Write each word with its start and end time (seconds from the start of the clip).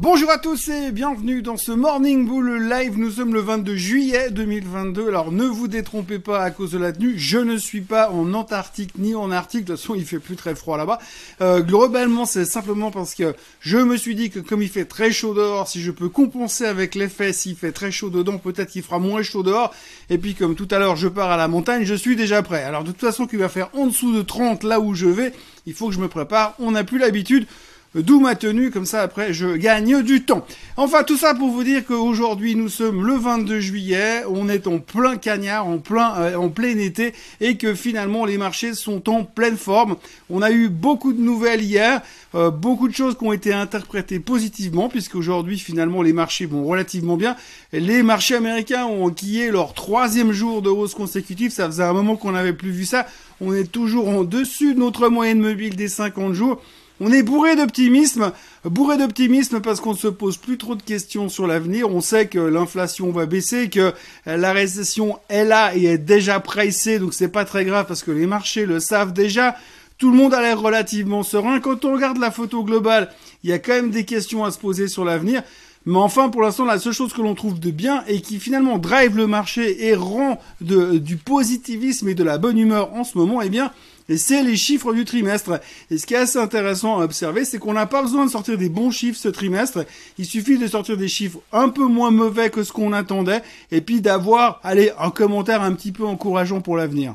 Bonjour 0.00 0.30
à 0.30 0.38
tous 0.38 0.68
et 0.68 0.92
bienvenue 0.92 1.42
dans 1.42 1.56
ce 1.56 1.72
Morning 1.72 2.24
Bull 2.24 2.68
Live. 2.70 2.96
Nous 2.96 3.10
sommes 3.10 3.34
le 3.34 3.40
22 3.40 3.74
juillet 3.74 4.30
2022. 4.30 5.08
Alors 5.08 5.32
ne 5.32 5.42
vous 5.42 5.66
détrompez 5.66 6.20
pas 6.20 6.40
à 6.40 6.52
cause 6.52 6.70
de 6.70 6.78
la 6.78 6.92
tenue. 6.92 7.18
Je 7.18 7.38
ne 7.38 7.56
suis 7.56 7.80
pas 7.80 8.08
en 8.12 8.32
Antarctique 8.32 8.96
ni 8.96 9.16
en 9.16 9.32
Arctique. 9.32 9.64
De 9.64 9.72
toute 9.72 9.80
façon, 9.80 9.96
il 9.96 10.06
fait 10.06 10.20
plus 10.20 10.36
très 10.36 10.54
froid 10.54 10.78
là-bas. 10.78 11.00
Euh, 11.40 11.62
globalement, 11.62 12.26
c'est 12.26 12.44
simplement 12.44 12.92
parce 12.92 13.16
que 13.16 13.34
je 13.58 13.78
me 13.78 13.96
suis 13.96 14.14
dit 14.14 14.30
que 14.30 14.38
comme 14.38 14.62
il 14.62 14.68
fait 14.68 14.84
très 14.84 15.10
chaud 15.10 15.34
dehors, 15.34 15.66
si 15.66 15.82
je 15.82 15.90
peux 15.90 16.08
compenser 16.08 16.64
avec 16.64 16.94
l'effet, 16.94 17.32
s'il 17.32 17.56
fait 17.56 17.72
très 17.72 17.90
chaud 17.90 18.08
dedans, 18.08 18.38
peut-être 18.38 18.70
qu'il 18.70 18.84
fera 18.84 19.00
moins 19.00 19.22
chaud 19.24 19.42
dehors. 19.42 19.74
Et 20.10 20.18
puis 20.18 20.36
comme 20.36 20.54
tout 20.54 20.68
à 20.70 20.78
l'heure, 20.78 20.94
je 20.94 21.08
pars 21.08 21.32
à 21.32 21.36
la 21.36 21.48
montagne, 21.48 21.82
je 21.82 21.94
suis 21.94 22.14
déjà 22.14 22.40
prêt. 22.44 22.62
Alors 22.62 22.84
de 22.84 22.92
toute 22.92 23.00
façon, 23.00 23.26
qu'il 23.26 23.40
va 23.40 23.48
faire 23.48 23.68
en 23.74 23.88
dessous 23.88 24.14
de 24.14 24.22
30 24.22 24.62
là 24.62 24.78
où 24.78 24.94
je 24.94 25.06
vais, 25.06 25.32
il 25.66 25.74
faut 25.74 25.88
que 25.88 25.94
je 25.94 26.00
me 26.00 26.06
prépare. 26.06 26.54
On 26.60 26.70
n'a 26.70 26.84
plus 26.84 26.98
l'habitude. 26.98 27.48
D'où 27.94 28.20
ma 28.20 28.34
tenue, 28.34 28.70
comme 28.70 28.84
ça 28.84 29.00
après 29.00 29.32
je 29.32 29.56
gagne 29.56 30.02
du 30.02 30.22
temps. 30.22 30.46
Enfin 30.76 31.04
tout 31.04 31.16
ça 31.16 31.34
pour 31.34 31.48
vous 31.50 31.64
dire 31.64 31.86
qu'aujourd'hui 31.86 32.54
nous 32.54 32.68
sommes 32.68 33.06
le 33.06 33.14
22 33.14 33.60
juillet, 33.60 34.24
on 34.28 34.50
est 34.50 34.66
en 34.66 34.78
plein 34.78 35.16
cagnard, 35.16 35.66
en 35.66 35.78
plein, 35.78 36.14
euh, 36.18 36.36
en 36.36 36.50
plein 36.50 36.76
été, 36.76 37.14
et 37.40 37.56
que 37.56 37.74
finalement 37.74 38.26
les 38.26 38.36
marchés 38.36 38.74
sont 38.74 39.08
en 39.08 39.24
pleine 39.24 39.56
forme. 39.56 39.96
On 40.28 40.42
a 40.42 40.50
eu 40.50 40.68
beaucoup 40.68 41.14
de 41.14 41.20
nouvelles 41.22 41.62
hier, 41.62 42.02
euh, 42.34 42.50
beaucoup 42.50 42.88
de 42.88 42.94
choses 42.94 43.16
qui 43.16 43.24
ont 43.24 43.32
été 43.32 43.54
interprétées 43.54 44.20
positivement, 44.20 44.90
puisqu'aujourd'hui 44.90 45.58
finalement 45.58 46.02
les 46.02 46.12
marchés 46.12 46.44
vont 46.44 46.66
relativement 46.66 47.16
bien. 47.16 47.36
Les 47.72 48.02
marchés 48.02 48.36
américains 48.36 48.84
ont 48.84 49.10
est 49.10 49.50
leur 49.50 49.72
troisième 49.72 50.32
jour 50.32 50.60
de 50.60 50.68
hausse 50.68 50.94
consécutive, 50.94 51.52
ça 51.52 51.66
faisait 51.66 51.84
un 51.84 51.94
moment 51.94 52.16
qu'on 52.16 52.32
n'avait 52.32 52.52
plus 52.52 52.70
vu 52.70 52.84
ça. 52.84 53.06
On 53.40 53.54
est 53.54 53.70
toujours 53.70 54.08
en 54.08 54.24
dessus 54.24 54.74
de 54.74 54.80
notre 54.80 55.08
moyenne 55.08 55.40
mobile 55.40 55.74
des 55.74 55.88
50 55.88 56.34
jours. 56.34 56.60
On 57.00 57.12
est 57.12 57.22
bourré 57.22 57.54
d'optimisme, 57.54 58.32
bourré 58.64 58.98
d'optimisme 58.98 59.60
parce 59.60 59.80
qu'on 59.80 59.92
ne 59.92 59.98
se 59.98 60.08
pose 60.08 60.36
plus 60.36 60.58
trop 60.58 60.74
de 60.74 60.82
questions 60.82 61.28
sur 61.28 61.46
l'avenir. 61.46 61.88
On 61.90 62.00
sait 62.00 62.26
que 62.26 62.40
l'inflation 62.40 63.12
va 63.12 63.26
baisser, 63.26 63.70
que 63.70 63.92
la 64.26 64.52
récession 64.52 65.18
est 65.28 65.44
là 65.44 65.76
et 65.76 65.84
est 65.84 65.98
déjà 65.98 66.40
pricée, 66.40 66.98
donc 66.98 67.14
c'est 67.14 67.28
pas 67.28 67.44
très 67.44 67.64
grave 67.64 67.86
parce 67.86 68.02
que 68.02 68.10
les 68.10 68.26
marchés 68.26 68.66
le 68.66 68.80
savent 68.80 69.12
déjà. 69.12 69.54
Tout 69.98 70.10
le 70.10 70.16
monde 70.16 70.34
a 70.34 70.42
l'air 70.42 70.60
relativement 70.60 71.22
serein. 71.22 71.60
Quand 71.60 71.84
on 71.84 71.92
regarde 71.92 72.18
la 72.18 72.32
photo 72.32 72.64
globale, 72.64 73.12
il 73.44 73.50
y 73.50 73.52
a 73.52 73.58
quand 73.58 73.74
même 73.74 73.90
des 73.90 74.04
questions 74.04 74.44
à 74.44 74.50
se 74.50 74.58
poser 74.58 74.88
sur 74.88 75.04
l'avenir. 75.04 75.42
Mais 75.86 75.98
enfin, 75.98 76.28
pour 76.28 76.42
l'instant, 76.42 76.64
la 76.64 76.78
seule 76.78 76.92
chose 76.92 77.12
que 77.12 77.22
l'on 77.22 77.34
trouve 77.34 77.60
de 77.60 77.70
bien 77.70 78.04
et 78.08 78.20
qui 78.20 78.40
finalement 78.40 78.78
drive 78.78 79.16
le 79.16 79.26
marché 79.26 79.86
et 79.86 79.94
rend 79.94 80.40
du 80.60 81.16
positivisme 81.16 82.08
et 82.08 82.14
de 82.14 82.24
la 82.24 82.38
bonne 82.38 82.58
humeur 82.58 82.92
en 82.94 83.04
ce 83.04 83.16
moment, 83.16 83.40
eh 83.40 83.48
bien, 83.48 83.72
et 84.08 84.16
c'est 84.16 84.42
les 84.42 84.56
chiffres 84.56 84.92
du 84.92 85.04
trimestre. 85.04 85.60
Et 85.90 85.98
ce 85.98 86.06
qui 86.06 86.14
est 86.14 86.18
assez 86.18 86.38
intéressant 86.38 87.00
à 87.00 87.04
observer, 87.04 87.44
c'est 87.44 87.58
qu'on 87.58 87.74
n'a 87.74 87.86
pas 87.86 88.02
besoin 88.02 88.26
de 88.26 88.30
sortir 88.30 88.56
des 88.56 88.68
bons 88.68 88.90
chiffres 88.90 89.18
ce 89.18 89.28
trimestre. 89.28 89.84
Il 90.18 90.24
suffit 90.24 90.58
de 90.58 90.66
sortir 90.66 90.96
des 90.96 91.08
chiffres 91.08 91.38
un 91.52 91.68
peu 91.68 91.84
moins 91.84 92.10
mauvais 92.10 92.50
que 92.50 92.62
ce 92.62 92.72
qu'on 92.72 92.92
attendait, 92.92 93.42
et 93.70 93.80
puis 93.80 94.00
d'avoir, 94.00 94.60
allez, 94.62 94.92
un 94.98 95.10
commentaire 95.10 95.62
un 95.62 95.72
petit 95.72 95.92
peu 95.92 96.04
encourageant 96.04 96.60
pour 96.60 96.76
l'avenir. 96.76 97.14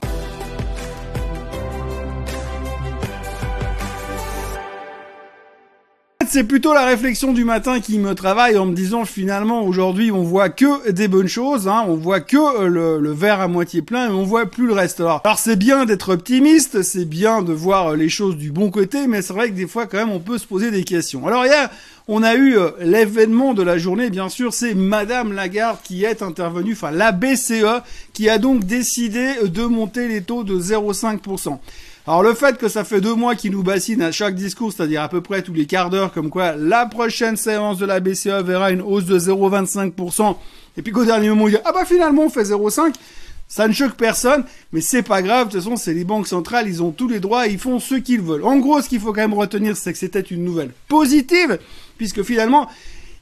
C'est 6.33 6.45
plutôt 6.45 6.73
la 6.73 6.87
réflexion 6.87 7.31
du 7.31 7.43
matin 7.43 7.79
qui 7.79 7.99
me 7.99 8.15
travaille 8.15 8.57
en 8.57 8.65
me 8.65 8.73
disant 8.73 9.05
finalement 9.05 9.61
aujourd'hui 9.61 10.11
on 10.11 10.23
voit 10.23 10.49
que 10.49 10.89
des 10.89 11.07
bonnes 11.07 11.27
choses, 11.27 11.67
hein, 11.67 11.85
on 11.87 11.93
voit 11.93 12.21
que 12.21 12.37
euh, 12.37 12.97
le, 12.97 13.11
verre 13.11 13.39
à 13.39 13.47
moitié 13.47 13.83
plein 13.83 14.09
et 14.09 14.11
on 14.11 14.23
voit 14.23 14.47
plus 14.47 14.65
le 14.65 14.73
reste. 14.73 14.99
Alors, 14.99 15.21
alors 15.25 15.37
c'est 15.37 15.57
bien 15.57 15.85
d'être 15.85 16.09
optimiste, 16.11 16.81
c'est 16.81 17.05
bien 17.05 17.43
de 17.43 17.53
voir 17.53 17.89
euh, 17.89 17.95
les 17.95 18.09
choses 18.09 18.35
du 18.35 18.51
bon 18.51 18.71
côté, 18.71 19.05
mais 19.05 19.21
c'est 19.21 19.33
vrai 19.33 19.49
que 19.49 19.53
des 19.53 19.67
fois 19.67 19.85
quand 19.85 19.99
même 19.99 20.09
on 20.09 20.19
peut 20.19 20.39
se 20.39 20.47
poser 20.47 20.71
des 20.71 20.83
questions. 20.83 21.27
Alors 21.27 21.45
hier 21.45 21.69
on 22.07 22.23
a 22.23 22.33
eu 22.33 22.57
euh, 22.57 22.71
l'événement 22.79 23.53
de 23.53 23.61
la 23.61 23.77
journée, 23.77 24.09
bien 24.09 24.27
sûr, 24.27 24.55
c'est 24.55 24.73
Madame 24.73 25.33
Lagarde 25.33 25.77
qui 25.83 26.03
est 26.03 26.23
intervenue, 26.23 26.73
enfin 26.73 26.89
la 26.89 27.11
BCE, 27.11 27.83
qui 28.11 28.27
a 28.27 28.39
donc 28.39 28.63
décidé 28.63 29.33
de 29.45 29.65
monter 29.65 30.07
les 30.07 30.23
taux 30.23 30.43
de 30.43 30.59
0,5%. 30.59 31.59
Alors 32.05 32.21
le 32.21 32.33
fait 32.33 32.57
que 32.57 32.67
ça 32.67 32.83
fait 32.83 32.99
deux 32.99 33.15
mois 33.15 33.33
qu'ils 33.33 33.53
nous 33.53 33.63
bassinent 33.63 34.01
à 34.01 34.11
chaque 34.11 34.35
discours, 34.35 34.73
c'est-à-dire 34.73 35.01
à 35.01 35.07
peu 35.07 35.21
près 35.21 35.41
tous 35.41 35.53
les 35.53 35.65
quarts 35.65 35.89
d'heure, 35.89 36.11
comme 36.11 36.29
quoi 36.29 36.57
la 36.57 36.85
prochaine 36.85 37.37
séance 37.37 37.77
de 37.77 37.85
la 37.85 38.01
BCE 38.01 38.43
verra 38.43 38.71
une 38.71 38.81
hausse 38.81 39.05
de 39.05 39.17
0,25%, 39.17 40.35
et 40.75 40.81
puis 40.81 40.91
qu'au 40.91 41.05
dernier 41.05 41.29
moment, 41.29 41.45
on 41.45 41.47
dit 41.47 41.55
ah 41.63 41.71
bah 41.71 41.85
finalement 41.85 42.23
on 42.23 42.29
fait 42.29 42.43
0,5%, 42.43 42.93
ça 43.47 43.69
ne 43.69 43.73
choque 43.73 43.93
personne, 43.93 44.43
mais 44.73 44.81
c'est 44.81 45.01
pas 45.01 45.21
grave, 45.21 45.47
de 45.47 45.53
toute 45.53 45.63
façon 45.63 45.77
c'est 45.77 45.93
les 45.93 46.03
banques 46.03 46.27
centrales, 46.27 46.67
ils 46.67 46.83
ont 46.83 46.91
tous 46.91 47.07
les 47.07 47.21
droits, 47.21 47.47
ils 47.47 47.57
font 47.57 47.79
ce 47.79 47.95
qu'ils 47.95 48.19
veulent. 48.19 48.43
En 48.43 48.57
gros, 48.57 48.81
ce 48.81 48.89
qu'il 48.89 48.99
faut 48.99 49.13
quand 49.13 49.21
même 49.21 49.33
retenir, 49.33 49.77
c'est 49.77 49.93
que 49.93 49.99
c'était 49.99 50.19
une 50.19 50.43
nouvelle 50.43 50.71
positive, 50.89 51.57
puisque 51.97 52.23
finalement, 52.23 52.67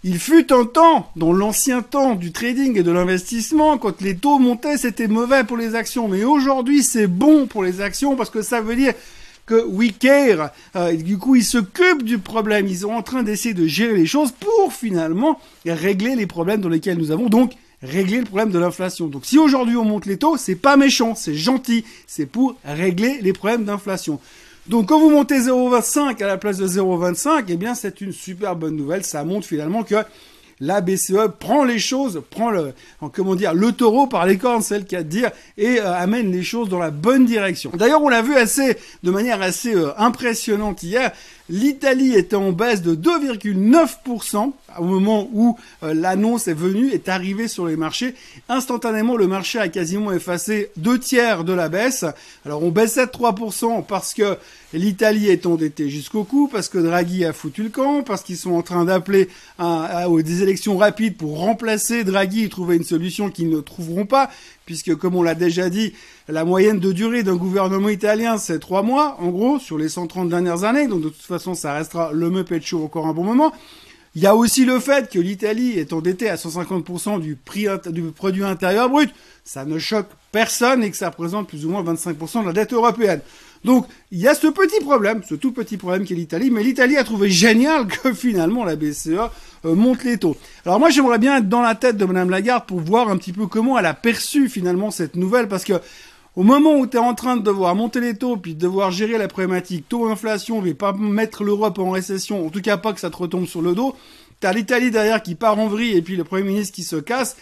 il 0.04 0.18
fut 0.18 0.52
un 0.52 0.66
temps, 0.66 1.12
dans 1.16 1.32
l'ancien 1.32 1.84
temps 1.84 2.16
du 2.16 2.32
trading 2.32 2.78
et 2.78 2.84
de 2.84 2.92
l'investissement, 2.92 3.78
quand 3.78 4.02
les 4.02 4.16
taux 4.16 4.40
montaient, 4.40 4.78
c'était 4.78 5.08
mauvais 5.08 5.44
pour 5.44 5.58
les 5.58 5.76
actions. 5.76 6.08
Mais 6.08 6.24
aujourd'hui, 6.24 6.82
c'est 6.82 7.08
bon 7.08 7.46
pour 7.46 7.64
les 7.64 7.82
actions 7.82 8.16
parce 8.16 8.32
que 8.32 8.42
ça 8.42 8.62
veut 8.62 8.76
dire 8.76 8.94
que 9.46 9.64
we 9.68 9.92
care. 9.98 10.52
Euh, 10.76 10.96
du 10.96 11.20
coup, 11.20 11.36
ils 11.36 11.44
s'occupent 11.44 12.04
du 12.04 12.18
problème. 12.18 12.68
Ils 12.68 12.80
sont 12.80 12.92
en 12.92 13.04
train 13.04 13.22
d'essayer 13.22 13.54
de 13.54 13.68
gérer 13.68 13.96
les 13.96 14.08
choses 14.08 14.32
pour 14.32 14.74
finalement 14.74 15.40
régler 15.66 16.16
les 16.16 16.26
problèmes 16.26 16.62
dans 16.62 16.70
lesquels 16.70 16.98
nous 16.98 17.12
avons. 17.12 17.30
Donc, 17.30 17.54
régler 17.84 18.20
le 18.20 18.26
problème 18.26 18.52
de 18.52 18.60
l'inflation. 18.60 19.08
Donc, 19.08 19.26
si 19.26 19.38
aujourd'hui 19.38 19.76
on 19.76 19.86
monte 19.86 20.08
les 20.08 20.18
taux, 20.18 20.38
c'est 20.38 20.56
pas 20.56 20.78
méchant, 20.78 21.14
c'est 21.14 21.36
gentil. 21.36 21.86
C'est 22.08 22.26
pour 22.26 22.56
régler 22.66 23.20
les 23.22 23.34
problèmes 23.34 23.66
d'inflation. 23.66 24.20
Donc 24.68 24.90
quand 24.90 25.00
vous 25.00 25.10
montez 25.10 25.40
0,25 25.40 26.22
à 26.24 26.28
la 26.28 26.38
place 26.38 26.58
de 26.58 26.68
0,25, 26.68 27.46
eh 27.48 27.58
bien 27.58 27.74
c'est 27.74 28.02
une 28.02 28.12
super 28.12 28.56
bonne 28.56 28.76
nouvelle. 28.76 29.04
Ça 29.04 29.24
montre 29.24 29.48
finalement 29.48 29.84
que 29.84 29.96
la 30.62 30.80
BCE 30.80 31.28
prend 31.40 31.64
les 31.64 31.80
choses, 31.80 32.22
prend 32.30 32.52
le, 32.52 32.74
comment 33.14 33.34
dire, 33.34 33.54
le 33.56 33.72
taureau 33.72 34.06
par 34.06 34.28
les 34.28 34.38
cornes, 34.38 34.62
c'est 34.62 34.78
le 34.78 34.86
cas 34.86 35.02
de 35.02 35.10
dire, 35.10 35.32
et 35.58 35.80
euh, 35.80 35.92
amène 35.92 36.32
les 36.32 36.44
choses 36.44 36.70
dans 36.70 36.78
la 36.78 36.92
bonne 36.92 37.26
direction. 37.26 37.72
D'ailleurs, 37.74 38.04
on 38.04 38.10
l'a 38.10 38.22
vu 38.22 38.36
assez, 38.36 38.78
de 39.02 39.12
manière 39.12 39.42
assez 39.42 39.74
euh, 39.74 39.90
impressionnante 39.98 40.84
hier. 40.84 41.12
L'Italie 41.50 42.14
était 42.14 42.36
en 42.36 42.52
baisse 42.52 42.82
de 42.82 42.96
2,9% 42.96 44.54
au 44.80 44.84
moment 44.84 45.30
où 45.34 45.58
euh, 45.84 45.94
l'annonce 45.94 46.48
est 46.48 46.54
venue, 46.54 46.92
est 46.92 47.10
arrivée 47.10 47.48
sur 47.48 47.66
les 47.66 47.76
marchés. 47.76 48.16
Instantanément, 48.50 49.18
le 49.18 49.28
marché 49.28 49.60
a 49.60 49.68
quasiment 49.68 50.12
effacé 50.12 50.72
deux 50.78 51.00
tiers 51.00 51.44
de 51.44 51.54
la 51.54 51.70
baisse. 51.70 52.06
Alors 52.46 52.64
on 52.64 52.70
baissait 52.70 53.06
de 53.06 53.12
3% 53.12 53.86
parce 53.86 54.14
que 54.14 54.38
l'Italie 54.74 55.28
est 55.28 55.46
endettée 55.46 55.90
jusqu'au 55.90 56.24
cou, 56.24 56.50
parce 56.52 56.70
que 56.70 56.78
Draghi 56.78 57.26
a 57.26 57.34
foutu 57.34 57.64
le 57.64 57.70
camp, 57.70 58.04
parce 58.04 58.22
qu'ils 58.22 58.38
sont 58.38 58.54
en 58.54 58.62
train 58.62 58.86
d'appeler 58.86 59.28
à, 59.60 60.06
des 60.24 60.44
élections 60.44 60.78
rapides 60.78 61.18
pour 61.18 61.40
remplacer 61.40 62.04
Draghi 62.04 62.46
et 62.46 62.50
trouver 62.50 62.78
une 62.78 62.84
solution 62.84 63.30
qu'ils 63.30 63.50
ne 63.50 63.60
trouveront 63.60 64.06
pas, 64.06 64.30
puisque 64.66 64.96
comme 64.96 65.16
on 65.16 65.24
l'a 65.24 65.36
déjà 65.36 65.70
dit, 65.70 65.94
la 66.28 66.46
moyenne 66.46 66.80
de 66.80 66.92
durée 66.92 67.24
d'un 67.24 67.36
gouvernement 67.36 67.90
italien, 67.90 68.38
c'est 68.38 68.60
trois 68.60 68.84
mois, 68.84 69.18
en 69.20 69.30
gros, 69.30 69.60
sur 69.60 69.78
les 69.78 69.90
130 69.90 70.30
dernières 70.30 70.64
années. 70.64 70.88
Donc 70.88 71.02
de 71.02 71.10
toute 71.10 71.22
façon, 71.22 71.56
ça 71.56 71.74
restera 71.74 72.12
le 72.14 72.30
Muppet 72.30 72.62
encore 72.74 73.08
un 73.08 73.14
bon 73.14 73.24
moment. 73.24 73.54
Il 74.14 74.22
y 74.22 74.28
a 74.28 74.36
aussi 74.36 74.66
le 74.66 74.80
fait 74.80 75.10
que 75.10 75.20
l'Italie 75.20 75.80
est 75.80 75.94
endettée 75.94 76.30
à 76.30 76.36
150% 76.36 77.22
du 77.22 77.38
du 77.92 78.02
produit 78.12 78.44
intérieur 78.44 78.90
brut. 78.90 79.10
Ça 79.46 79.64
ne 79.64 79.80
choque 79.80 80.10
personne 80.34 80.84
et 80.84 80.92
que 80.92 80.98
ça 80.98 81.10
représente 81.10 81.48
plus 81.48 81.66
ou 81.66 81.70
moins 81.70 81.82
25% 81.82 82.42
de 82.42 82.48
la 82.48 82.54
dette 82.54 82.74
européenne. 82.74 83.22
Donc, 83.64 83.86
il 84.12 84.20
y 84.20 84.28
a 84.28 84.34
ce 84.34 84.48
petit 84.48 84.84
problème, 84.84 85.22
ce 85.28 85.36
tout 85.36 85.52
petit 85.52 85.78
problème 85.78 86.06
qu'est 86.06 86.16
l'Italie, 86.16 86.50
mais 86.50 86.64
l'Italie 86.64 86.98
a 86.98 87.04
trouvé 87.04 87.30
génial 87.30 87.88
que 87.88 88.14
finalement 88.14 88.64
la 88.64 88.76
BCE 88.76 89.10
euh, 89.66 89.76
monte 89.76 90.04
les 90.04 90.18
taux. 90.18 90.36
Alors 90.66 90.80
moi, 90.80 90.90
j'aimerais 90.90 91.20
bien 91.20 91.38
être 91.38 91.50
dans 91.50 91.62
la 91.62 91.76
tête 91.76 91.98
de 91.98 92.06
Madame 92.06 92.30
Lagarde 92.30 92.66
pour 92.66 92.80
voir 92.80 93.10
un 93.10 93.18
petit 93.18 93.34
peu 93.34 93.48
comment 93.48 93.78
elle 93.78 93.86
a 93.86 93.94
perçu 93.94 94.50
finalement 94.50 94.90
cette 94.90 95.16
nouvelle, 95.16 95.48
parce 95.48 95.64
que 95.64 95.74
au 96.36 96.44
moment 96.44 96.76
où 96.76 96.88
tu 96.88 96.96
es 96.96 97.00
en 97.00 97.14
train 97.14 97.36
de 97.36 97.42
devoir 97.42 97.76
monter 97.76 98.00
les 98.00 98.16
taux, 98.16 98.38
puis 98.38 98.56
de 98.56 98.60
devoir 98.60 98.92
gérer 98.92 99.18
la 99.18 99.28
problématique 99.28 99.88
taux 99.90 100.08
inflation, 100.08 100.62
mais 100.62 100.74
pas 100.74 100.94
mettre 100.94 101.44
l'Europe 101.44 101.78
en 101.78 101.92
récession, 101.92 102.46
en 102.46 102.50
tout 102.50 102.62
cas 102.62 102.78
pas 102.78 102.94
que 102.94 103.02
ça 103.02 103.10
te 103.10 103.18
retombe 103.18 103.46
sur 103.46 103.62
le 103.62 103.76
dos, 103.76 103.96
t'as 104.40 104.54
l'Italie 104.54 104.92
derrière 104.92 105.22
qui 105.22 105.36
part 105.36 105.60
en 105.60 105.68
vrille 105.68 105.96
et 105.96 106.02
puis 106.02 106.16
le 106.16 106.24
Premier 106.24 106.44
ministre 106.44 106.74
qui 106.74 106.84
se 106.84 106.96
casse. 106.96 107.36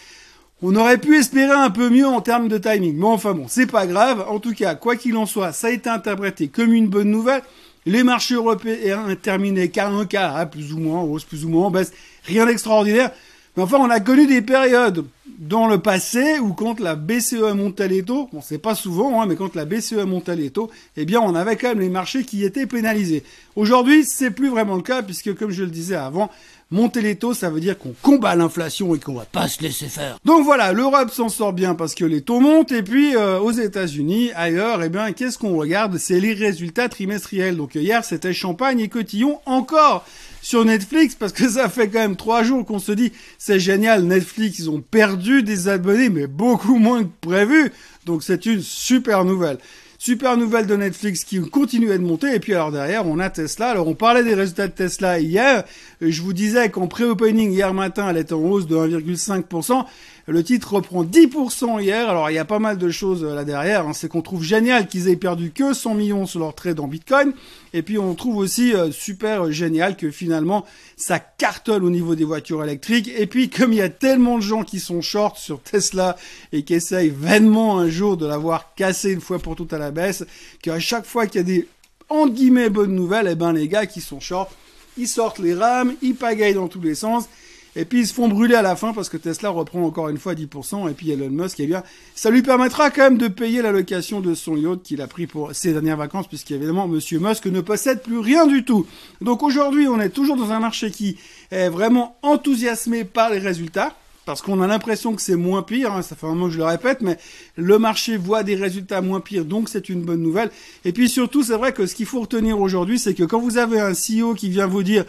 On 0.62 0.76
aurait 0.76 0.98
pu 0.98 1.16
espérer 1.16 1.52
un 1.52 1.70
peu 1.70 1.88
mieux 1.88 2.06
en 2.06 2.20
termes 2.20 2.48
de 2.48 2.58
timing. 2.58 2.96
Mais 2.96 3.06
enfin 3.06 3.32
bon, 3.32 3.46
c'est 3.48 3.66
pas 3.66 3.86
grave. 3.86 4.26
En 4.28 4.40
tout 4.40 4.52
cas, 4.52 4.74
quoi 4.74 4.96
qu'il 4.96 5.16
en 5.16 5.24
soit, 5.24 5.52
ça 5.52 5.68
a 5.68 5.70
été 5.70 5.88
interprété 5.88 6.48
comme 6.48 6.74
une 6.74 6.88
bonne 6.88 7.10
nouvelle. 7.10 7.42
Les 7.86 8.02
marchés 8.02 8.34
européens 8.34 9.06
ont 9.08 9.16
terminé 9.16 9.70
qu'à 9.70 9.88
un 9.88 10.04
cas, 10.04 10.34
hein, 10.36 10.44
plus 10.44 10.74
ou 10.74 10.78
moins 10.78 11.00
hausse, 11.00 11.24
plus 11.24 11.46
ou 11.46 11.48
moins 11.48 11.66
en 11.66 11.70
baisse. 11.70 11.92
Rien 12.24 12.44
d'extraordinaire. 12.44 13.10
Mais 13.56 13.62
enfin, 13.62 13.78
on 13.80 13.88
a 13.88 14.00
connu 14.00 14.26
des 14.26 14.42
périodes 14.42 15.04
dans 15.38 15.66
le 15.66 15.78
passé 15.78 16.38
où 16.38 16.52
quand 16.52 16.78
la 16.78 16.94
BCE 16.94 17.54
montait 17.54 17.88
les 17.88 18.02
taux, 18.02 18.28
bon 18.30 18.40
c'est 18.42 18.58
pas 18.58 18.74
souvent, 18.74 19.20
hein, 19.20 19.26
mais 19.26 19.36
quand 19.36 19.56
la 19.56 19.64
BCE 19.64 20.04
montait 20.06 20.36
les 20.36 20.50
taux, 20.50 20.70
eh 20.96 21.06
bien 21.06 21.20
on 21.20 21.34
avait 21.34 21.56
quand 21.56 21.68
même 21.68 21.80
les 21.80 21.88
marchés 21.88 22.24
qui 22.24 22.44
étaient 22.44 22.66
pénalisés. 22.66 23.24
Aujourd'hui, 23.56 24.04
c'est 24.04 24.30
plus 24.30 24.50
vraiment 24.50 24.76
le 24.76 24.82
cas 24.82 25.02
puisque 25.02 25.34
comme 25.34 25.50
je 25.50 25.64
le 25.64 25.70
disais 25.70 25.96
avant, 25.96 26.30
Monter 26.72 27.02
les 27.02 27.16
taux, 27.16 27.34
ça 27.34 27.50
veut 27.50 27.58
dire 27.58 27.76
qu'on 27.76 27.94
combat 28.00 28.36
l'inflation 28.36 28.94
et 28.94 29.00
qu'on 29.00 29.14
va 29.14 29.24
pas 29.24 29.48
se 29.48 29.60
laisser 29.60 29.88
faire. 29.88 30.18
Donc 30.24 30.44
voilà, 30.44 30.72
l'Europe 30.72 31.10
s'en 31.10 31.28
sort 31.28 31.52
bien 31.52 31.74
parce 31.74 31.96
que 31.96 32.04
les 32.04 32.20
taux 32.20 32.38
montent 32.38 32.70
et 32.70 32.84
puis 32.84 33.16
euh, 33.16 33.40
aux 33.40 33.50
États-Unis, 33.50 34.30
ailleurs, 34.36 34.80
eh 34.80 34.88
bien 34.88 35.10
qu'est-ce 35.10 35.36
qu'on 35.36 35.56
regarde? 35.56 35.98
C'est 35.98 36.20
les 36.20 36.32
résultats 36.32 36.88
trimestriels. 36.88 37.56
Donc 37.56 37.74
hier, 37.74 38.04
c'était 38.04 38.32
champagne 38.32 38.78
et 38.78 38.88
cotillon 38.88 39.40
encore 39.46 40.04
sur 40.42 40.64
Netflix 40.64 41.16
parce 41.16 41.32
que 41.32 41.48
ça 41.48 41.68
fait 41.68 41.88
quand 41.88 41.98
même 41.98 42.14
trois 42.14 42.44
jours 42.44 42.64
qu'on 42.64 42.78
se 42.78 42.92
dit 42.92 43.10
c'est 43.36 43.58
génial, 43.58 44.04
Netflix, 44.04 44.60
ils 44.60 44.70
ont 44.70 44.80
perdu 44.80 45.42
des 45.42 45.66
abonnés 45.66 46.08
mais 46.08 46.28
beaucoup 46.28 46.78
moins 46.78 47.02
que 47.02 47.28
prévu. 47.28 47.72
Donc 48.06 48.22
c'est 48.22 48.46
une 48.46 48.62
super 48.62 49.24
nouvelle. 49.24 49.58
Super 50.02 50.38
nouvelle 50.38 50.66
de 50.66 50.76
Netflix 50.76 51.24
qui 51.24 51.38
continue 51.42 51.92
à 51.92 51.98
monter. 51.98 52.34
Et 52.34 52.40
puis 52.40 52.54
alors 52.54 52.72
derrière, 52.72 53.06
on 53.06 53.18
a 53.18 53.28
Tesla. 53.28 53.68
Alors 53.68 53.86
on 53.86 53.94
parlait 53.94 54.24
des 54.24 54.32
résultats 54.32 54.66
de 54.66 54.72
Tesla 54.72 55.20
hier. 55.20 55.62
Je 56.00 56.22
vous 56.22 56.32
disais 56.32 56.70
qu'en 56.70 56.86
pré-opening 56.86 57.50
hier 57.50 57.74
matin, 57.74 58.08
elle 58.08 58.16
était 58.16 58.32
en 58.32 58.38
hausse 58.38 58.66
de 58.66 58.76
1,5%. 58.76 59.84
Le 60.26 60.44
titre 60.44 60.74
reprend 60.74 61.04
10% 61.04 61.82
hier. 61.82 62.08
Alors 62.08 62.30
il 62.30 62.34
y 62.34 62.38
a 62.38 62.46
pas 62.46 62.60
mal 62.60 62.78
de 62.78 62.88
choses 62.88 63.22
là 63.22 63.44
derrière. 63.44 63.86
Hein. 63.86 63.92
C'est 63.92 64.08
qu'on 64.08 64.22
trouve 64.22 64.42
génial 64.42 64.86
qu'ils 64.86 65.08
aient 65.08 65.16
perdu 65.16 65.50
que 65.50 65.74
100 65.74 65.94
millions 65.94 66.24
sur 66.24 66.40
leur 66.40 66.54
trade 66.54 66.80
en 66.80 66.88
Bitcoin. 66.88 67.34
Et 67.74 67.82
puis 67.82 67.98
on 67.98 68.14
trouve 68.14 68.38
aussi 68.38 68.72
euh, 68.72 68.90
super 68.92 69.52
génial 69.52 69.96
que 69.98 70.10
finalement 70.10 70.64
ça 70.96 71.18
cartonne 71.18 71.84
au 71.84 71.90
niveau 71.90 72.14
des 72.14 72.24
voitures 72.24 72.64
électriques. 72.64 73.10
Et 73.18 73.26
puis 73.26 73.50
comme 73.50 73.74
il 73.74 73.80
y 73.80 73.82
a 73.82 73.90
tellement 73.90 74.38
de 74.38 74.42
gens 74.42 74.62
qui 74.62 74.80
sont 74.80 75.02
short 75.02 75.36
sur 75.36 75.60
Tesla 75.60 76.16
et 76.52 76.62
qui 76.62 76.72
essayent 76.72 77.12
vainement 77.14 77.78
un 77.78 77.90
jour 77.90 78.16
de 78.16 78.24
l'avoir 78.24 78.74
cassé 78.76 79.10
une 79.10 79.20
fois 79.20 79.40
pour 79.40 79.56
toutes 79.56 79.74
à 79.74 79.78
la 79.78 79.89
baisse, 79.90 80.24
qu'à 80.62 80.78
chaque 80.80 81.06
fois 81.06 81.26
qu'il 81.26 81.40
y 81.40 81.44
a 81.44 81.44
des 81.44 81.68
entre 82.08 82.34
guillemets 82.34 82.70
bonnes 82.70 82.94
nouvelles, 82.94 83.28
eh 83.30 83.34
ben 83.34 83.52
les 83.52 83.68
gars 83.68 83.86
qui 83.86 84.00
sont 84.00 84.20
short, 84.20 84.50
ils 84.98 85.08
sortent 85.08 85.38
les 85.38 85.54
rames, 85.54 85.94
ils 86.02 86.14
pagayent 86.14 86.54
dans 86.54 86.68
tous 86.68 86.80
les 86.80 86.94
sens 86.94 87.28
et 87.76 87.84
puis 87.84 88.00
ils 88.00 88.06
se 88.06 88.14
font 88.14 88.28
brûler 88.28 88.56
à 88.56 88.62
la 88.62 88.74
fin 88.74 88.92
parce 88.92 89.08
que 89.08 89.16
Tesla 89.16 89.50
reprend 89.50 89.84
encore 89.84 90.08
une 90.08 90.18
fois 90.18 90.34
10%. 90.34 90.90
Et 90.90 90.94
puis 90.94 91.10
Elon 91.10 91.30
Musk, 91.30 91.60
eh 91.60 91.66
bien, 91.66 91.82
ça 92.14 92.30
lui 92.30 92.42
permettra 92.42 92.90
quand 92.90 93.02
même 93.02 93.18
de 93.18 93.28
payer 93.28 93.62
la 93.62 93.70
location 93.70 94.20
de 94.20 94.34
son 94.34 94.56
yacht 94.56 94.82
qu'il 94.82 95.00
a 95.00 95.06
pris 95.06 95.26
pour 95.26 95.54
ses 95.54 95.72
dernières 95.72 95.96
vacances, 95.96 96.26
puisqu'évidemment 96.26 96.88
Monsieur 96.88 97.20
Musk 97.20 97.46
ne 97.46 97.60
possède 97.60 98.02
plus 98.02 98.18
rien 98.18 98.46
du 98.46 98.64
tout. 98.64 98.86
Donc 99.20 99.42
aujourd'hui, 99.42 99.86
on 99.86 100.00
est 100.00 100.10
toujours 100.10 100.36
dans 100.36 100.50
un 100.50 100.60
marché 100.60 100.90
qui 100.90 101.16
est 101.50 101.68
vraiment 101.68 102.16
enthousiasmé 102.22 103.04
par 103.04 103.30
les 103.30 103.38
résultats. 103.38 103.94
Parce 104.30 104.42
qu'on 104.42 104.62
a 104.62 104.68
l'impression 104.68 105.16
que 105.16 105.20
c'est 105.20 105.34
moins 105.34 105.64
pire, 105.64 105.92
hein, 105.92 106.02
ça 106.02 106.14
fait 106.14 106.24
un 106.24 106.28
moment 106.28 106.46
que 106.46 106.52
je 106.52 106.58
le 106.58 106.64
répète, 106.64 107.00
mais 107.00 107.18
le 107.56 107.80
marché 107.80 108.16
voit 108.16 108.44
des 108.44 108.54
résultats 108.54 109.00
moins 109.00 109.18
pires, 109.18 109.44
donc 109.44 109.68
c'est 109.68 109.88
une 109.88 110.02
bonne 110.02 110.22
nouvelle. 110.22 110.52
Et 110.84 110.92
puis 110.92 111.08
surtout, 111.08 111.42
c'est 111.42 111.56
vrai 111.56 111.72
que 111.72 111.84
ce 111.84 111.96
qu'il 111.96 112.06
faut 112.06 112.20
retenir 112.20 112.60
aujourd'hui, 112.60 113.00
c'est 113.00 113.14
que 113.14 113.24
quand 113.24 113.40
vous 113.40 113.58
avez 113.58 113.80
un 113.80 113.90
CEO 113.90 114.34
qui 114.34 114.48
vient 114.48 114.68
vous 114.68 114.84
dire 114.84 115.04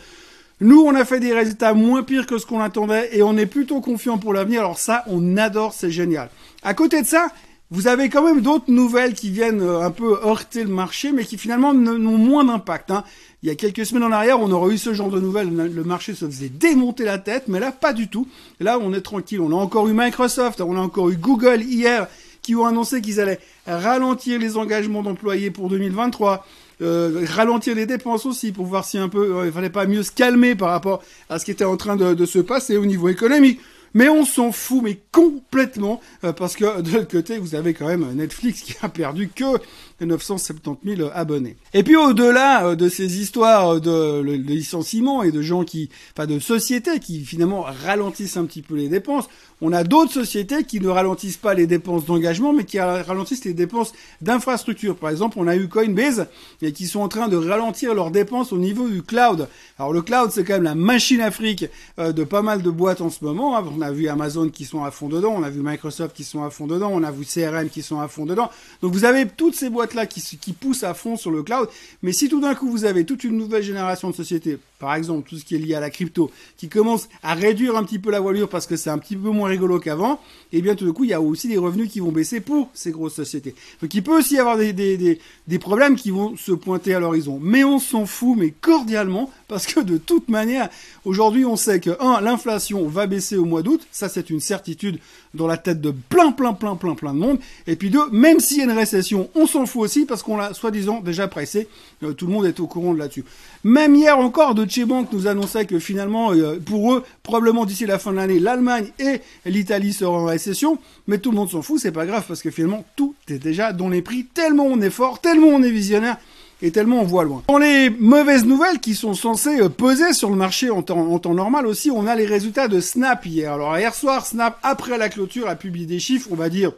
nous, 0.59 0.81
on 0.81 0.95
a 0.95 1.05
fait 1.05 1.19
des 1.19 1.33
résultats 1.33 1.75
moins 1.75 2.01
pires 2.01 2.25
que 2.25 2.39
ce 2.39 2.47
qu'on 2.47 2.61
attendait 2.61 3.15
et 3.15 3.21
on 3.21 3.37
est 3.37 3.45
plutôt 3.45 3.79
confiant 3.79 4.17
pour 4.17 4.33
l'avenir. 4.33 4.61
Alors 4.61 4.79
ça, 4.79 5.03
on 5.05 5.37
adore, 5.37 5.73
c'est 5.73 5.91
génial. 5.91 6.31
À 6.63 6.73
côté 6.73 7.03
de 7.03 7.07
ça, 7.07 7.27
vous 7.71 7.87
avez 7.87 8.09
quand 8.09 8.21
même 8.21 8.41
d'autres 8.41 8.69
nouvelles 8.69 9.13
qui 9.13 9.29
viennent 9.29 9.61
euh, 9.61 9.79
un 9.79 9.91
peu 9.91 10.19
heurter 10.25 10.63
le 10.63 10.69
marché, 10.69 11.13
mais 11.13 11.23
qui 11.23 11.37
finalement 11.37 11.73
n'ont 11.73 12.17
moins 12.17 12.43
d'impact. 12.43 12.91
Hein. 12.91 13.05
Il 13.43 13.49
y 13.49 13.51
a 13.51 13.55
quelques 13.55 13.85
semaines 13.85 14.03
en 14.03 14.11
arrière, 14.11 14.41
on 14.41 14.51
aurait 14.51 14.75
eu 14.75 14.77
ce 14.77 14.93
genre 14.93 15.09
de 15.09 15.21
nouvelles, 15.21 15.49
le 15.49 15.83
marché 15.83 16.13
se 16.13 16.25
faisait 16.25 16.49
démonter 16.49 17.05
la 17.05 17.17
tête, 17.17 17.45
mais 17.47 17.59
là, 17.59 17.71
pas 17.71 17.93
du 17.93 18.09
tout. 18.09 18.27
Là, 18.59 18.77
on 18.79 18.93
est 18.93 19.01
tranquille. 19.01 19.39
On 19.39 19.51
a 19.51 19.55
encore 19.55 19.87
eu 19.87 19.93
Microsoft, 19.93 20.59
on 20.61 20.75
a 20.75 20.79
encore 20.79 21.09
eu 21.09 21.15
Google 21.15 21.61
hier, 21.61 22.07
qui 22.41 22.55
ont 22.55 22.65
annoncé 22.65 23.01
qu'ils 23.01 23.19
allaient 23.21 23.39
ralentir 23.65 24.37
les 24.37 24.57
engagements 24.57 25.01
d'employés 25.01 25.49
pour 25.49 25.69
2023. 25.69 26.45
Euh, 26.81 27.25
ralentir 27.29 27.75
les 27.75 27.85
dépenses 27.85 28.25
aussi 28.25 28.51
pour 28.51 28.65
voir 28.65 28.85
si 28.85 28.97
un 28.97 29.07
peu 29.07 29.37
euh, 29.37 29.45
il 29.45 29.51
fallait 29.51 29.69
pas 29.69 29.85
mieux 29.85 30.01
se 30.01 30.11
calmer 30.11 30.55
par 30.55 30.69
rapport 30.69 31.03
à 31.29 31.37
ce 31.37 31.45
qui 31.45 31.51
était 31.51 31.63
en 31.63 31.77
train 31.77 31.95
de 31.95 32.25
se 32.25 32.39
passer 32.39 32.75
au 32.75 32.85
niveau 32.85 33.07
économique. 33.07 33.59
Mais 33.93 34.09
on 34.09 34.25
s'en 34.25 34.51
fout, 34.51 34.81
mais 34.83 34.99
complètement, 35.11 36.01
euh, 36.23 36.31
parce 36.31 36.55
que 36.55 36.81
de 36.81 36.91
l'autre 36.91 37.11
côté, 37.11 37.37
vous 37.37 37.55
avez 37.55 37.73
quand 37.73 37.87
même 37.87 38.13
Netflix 38.13 38.61
qui 38.61 38.75
a 38.81 38.89
perdu 38.89 39.29
que 39.29 39.57
970 40.05 40.97
000 40.97 41.09
abonnés. 41.13 41.55
Et 41.73 41.83
puis 41.83 41.95
au-delà 41.95 42.65
euh, 42.65 42.75
de 42.75 42.89
ces 42.89 43.19
histoires 43.21 43.79
de, 43.79 44.21
licenciements 44.21 45.23
et 45.23 45.31
de 45.31 45.41
gens 45.41 45.63
qui, 45.63 45.89
enfin 46.15 46.27
de 46.27 46.39
sociétés 46.39 46.99
qui 46.99 47.23
finalement 47.23 47.61
ralentissent 47.61 48.37
un 48.37 48.45
petit 48.45 48.61
peu 48.61 48.75
les 48.75 48.89
dépenses, 48.89 49.27
on 49.63 49.73
a 49.73 49.83
d'autres 49.83 50.11
sociétés 50.11 50.63
qui 50.63 50.79
ne 50.79 50.87
ralentissent 50.87 51.37
pas 51.37 51.53
les 51.53 51.67
dépenses 51.67 52.05
d'engagement, 52.05 52.51
mais 52.51 52.65
qui 52.65 52.79
ralentissent 52.79 53.45
les 53.45 53.53
dépenses 53.53 53.93
d'infrastructure. 54.19 54.95
Par 54.95 55.11
exemple, 55.11 55.37
on 55.39 55.47
a 55.47 55.55
eu 55.55 55.67
Coinbase 55.67 56.27
et 56.63 56.71
qui 56.71 56.87
sont 56.87 57.01
en 57.01 57.07
train 57.07 57.27
de 57.27 57.37
ralentir 57.37 57.93
leurs 57.93 58.09
dépenses 58.09 58.51
au 58.51 58.57
niveau 58.57 58.89
du 58.89 59.03
cloud. 59.03 59.47
Alors 59.77 59.93
le 59.93 60.01
cloud, 60.01 60.31
c'est 60.31 60.43
quand 60.43 60.53
même 60.53 60.63
la 60.63 60.73
machine 60.73 61.21
afrique 61.21 61.65
euh, 61.99 62.11
de 62.11 62.23
pas 62.23 62.41
mal 62.41 62.63
de 62.63 62.71
boîtes 62.71 63.01
en 63.01 63.11
ce 63.11 63.23
moment. 63.23 63.55
Hein. 63.55 63.63
On 63.77 63.81
a 63.81 63.91
vu 63.91 64.07
Amazon 64.07 64.49
qui 64.49 64.65
sont 64.65 64.83
à 64.83 64.89
fond 64.89 65.09
dedans, 65.09 65.33
on 65.37 65.43
a 65.43 65.49
vu 65.51 65.61
Microsoft 65.63 66.15
qui 66.15 66.23
sont 66.23 66.43
à 66.43 66.49
fond 66.49 66.65
dedans, 66.65 66.89
on 66.91 67.03
a 67.03 67.11
vu 67.11 67.23
CRM 67.23 67.69
qui 67.69 67.83
sont 67.83 67.99
à 67.99 68.07
fond 68.07 68.25
dedans. 68.25 68.49
Donc 68.81 68.93
vous 68.93 69.05
avez 69.05 69.27
toutes 69.27 69.55
ces 69.55 69.69
boîtes-là 69.91 70.05
qui, 70.05 70.37
qui 70.37 70.53
poussent 70.53 70.83
à 70.83 70.93
fond 70.93 71.15
sur 71.17 71.31
le 71.31 71.43
cloud. 71.43 71.69
Mais 72.01 72.11
si 72.11 72.29
tout 72.29 72.39
d'un 72.41 72.55
coup 72.55 72.69
vous 72.69 72.85
avez 72.85 73.05
toute 73.05 73.23
une 73.23 73.37
nouvelle 73.37 73.63
génération 73.63 74.09
de 74.09 74.15
sociétés, 74.15 74.59
par 74.81 74.95
exemple 74.95 75.29
tout 75.29 75.37
ce 75.37 75.45
qui 75.45 75.55
est 75.55 75.59
lié 75.59 75.75
à 75.75 75.79
la 75.79 75.91
crypto, 75.91 76.31
qui 76.57 76.67
commence 76.67 77.07
à 77.21 77.35
réduire 77.35 77.77
un 77.77 77.83
petit 77.83 77.99
peu 77.99 78.09
la 78.09 78.19
voilure 78.19 78.49
parce 78.49 78.65
que 78.65 78.75
c'est 78.75 78.89
un 78.89 78.97
petit 78.97 79.15
peu 79.15 79.29
moins 79.29 79.47
rigolo 79.47 79.79
qu'avant, 79.79 80.19
et 80.51 80.57
eh 80.57 80.61
bien 80.61 80.75
tout 80.75 80.85
d'un 80.85 80.91
coup, 80.91 81.03
il 81.03 81.11
y 81.11 81.13
a 81.13 81.21
aussi 81.21 81.47
des 81.47 81.57
revenus 81.57 81.89
qui 81.89 81.99
vont 81.99 82.11
baisser 82.11 82.41
pour 82.41 82.69
ces 82.73 82.91
grosses 82.91 83.13
sociétés. 83.13 83.53
Donc 83.81 83.93
il 83.93 84.01
peut 84.03 84.17
aussi 84.17 84.35
y 84.35 84.39
avoir 84.39 84.57
des, 84.57 84.73
des, 84.73 85.19
des, 85.47 85.59
problèmes 85.59 85.95
qui 85.95 86.09
vont 86.09 86.35
se 86.35 86.51
pointer 86.51 86.95
à 86.95 86.99
l'horizon. 86.99 87.39
Mais 87.41 87.63
on 87.63 87.77
s'en 87.77 88.07
fout, 88.07 88.35
mais 88.37 88.51
cordialement, 88.59 89.29
parce 89.47 89.67
que 89.67 89.79
de 89.79 89.97
toute 89.97 90.29
manière, 90.29 90.69
aujourd'hui 91.05 91.45
on 91.45 91.55
sait 91.55 91.79
que, 91.79 91.91
un, 92.01 92.19
l'inflation 92.19 92.87
va 92.87 93.05
baisser 93.05 93.37
au 93.37 93.45
mois 93.45 93.61
d'août, 93.61 93.87
ça 93.91 94.09
c'est 94.09 94.31
une 94.31 94.39
certitude 94.39 94.99
dans 95.33 95.47
la 95.47 95.57
tête 95.57 95.79
de 95.79 95.91
plein, 95.91 96.31
plein, 96.31 96.53
plein, 96.53 96.75
plein, 96.75 96.95
plein 96.95 97.13
de 97.13 97.19
monde. 97.19 97.39
Et 97.67 97.75
puis 97.75 97.89
deux, 97.89 98.09
même 98.11 98.39
s'il 98.39 98.57
y 98.57 98.61
a 98.61 98.63
une 98.65 98.71
récession, 98.71 99.29
on 99.35 99.45
s'en 99.45 99.65
fout 99.65 99.83
aussi 99.83 100.05
parce 100.05 100.23
qu'on 100.23 100.37
l'a 100.37 100.53
soi-disant 100.53 100.99
déjà 100.99 101.27
pressé. 101.27 101.67
Euh, 102.03 102.13
tout 102.13 102.27
le 102.27 102.33
monde 102.33 102.45
est 102.45 102.59
au 102.59 102.67
courant 102.67 102.93
de 102.93 102.99
là-dessus. 102.99 103.25
Même 103.63 103.95
hier 103.95 104.17
encore, 104.17 104.55
Deutsche 104.71 104.87
Bank 104.87 105.09
nous 105.11 105.27
annonçait 105.27 105.65
que 105.65 105.79
finalement, 105.79 106.31
euh, 106.31 106.57
pour 106.57 106.93
eux, 106.93 107.03
probablement 107.23 107.65
d'ici 107.65 107.85
la 107.85 107.99
fin 107.99 108.11
de 108.11 108.15
l'année, 108.15 108.39
l'Allemagne 108.39 108.87
et 108.99 109.19
l'Italie 109.45 109.91
seront 109.91 110.19
en 110.19 110.25
récession. 110.25 110.77
Mais 111.07 111.17
tout 111.17 111.31
le 111.31 111.35
monde 111.35 111.49
s'en 111.49 111.61
fout, 111.61 111.81
c'est 111.81 111.91
pas 111.91 112.05
grave 112.05 112.23
parce 112.25 112.41
que 112.41 112.51
finalement, 112.51 112.85
tout 112.95 113.13
est 113.27 113.37
déjà 113.37 113.73
dans 113.73 113.89
les 113.89 114.01
prix. 114.01 114.23
Tellement 114.23 114.63
on 114.63 114.79
est 114.79 114.89
fort, 114.89 115.19
tellement 115.19 115.47
on 115.47 115.61
est 115.61 115.71
visionnaire 115.71 116.15
et 116.61 116.71
tellement 116.71 117.01
on 117.01 117.05
voit 117.05 117.25
loin. 117.25 117.43
Dans 117.49 117.57
les 117.57 117.89
mauvaises 117.89 118.45
nouvelles 118.45 118.79
qui 118.79 118.95
sont 118.95 119.13
censées 119.13 119.59
euh, 119.59 119.67
peser 119.67 120.13
sur 120.13 120.29
le 120.29 120.37
marché 120.37 120.69
en 120.69 120.83
temps, 120.83 121.11
en 121.11 121.19
temps 121.19 121.33
normal 121.33 121.67
aussi, 121.67 121.91
on 121.91 122.07
a 122.07 122.15
les 122.15 122.25
résultats 122.25 122.69
de 122.69 122.79
Snap 122.79 123.25
hier. 123.25 123.51
Alors 123.51 123.77
hier 123.77 123.93
soir, 123.93 124.25
Snap, 124.25 124.57
après 124.63 124.97
la 124.97 125.09
clôture, 125.09 125.49
a 125.49 125.55
publié 125.55 125.85
des 125.85 125.99
chiffres, 125.99 126.29
on 126.31 126.35
va 126.35 126.47
dire... 126.47 126.71